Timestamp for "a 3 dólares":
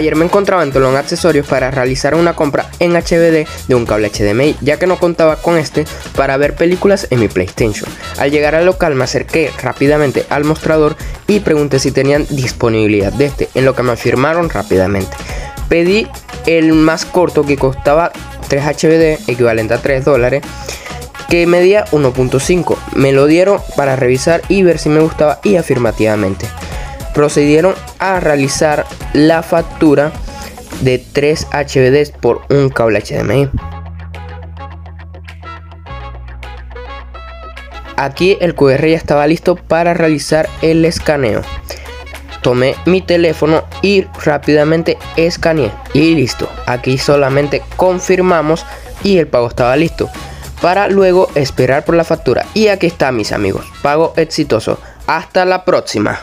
19.74-20.42